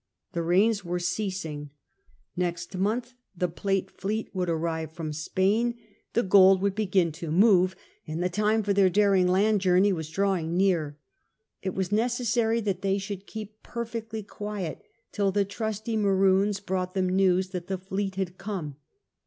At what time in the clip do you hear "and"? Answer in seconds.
8.07-8.23